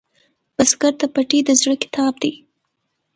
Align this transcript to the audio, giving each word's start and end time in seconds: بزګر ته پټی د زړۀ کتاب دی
بزګر 0.55 0.93
ته 0.99 1.05
پټی 1.13 1.39
د 1.45 1.49
زړۀ 1.61 1.75
کتاب 1.83 2.13
دی 2.23 2.33